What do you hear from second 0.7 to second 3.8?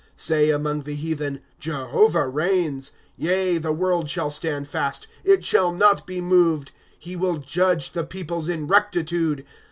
the heathen, Jehovah reigns; Yea, the